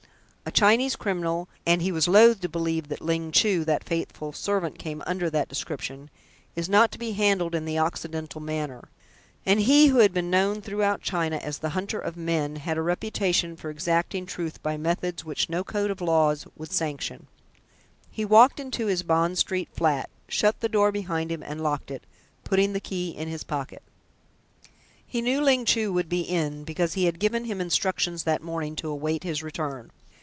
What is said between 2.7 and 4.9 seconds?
that Ling Chu, that faithful servant,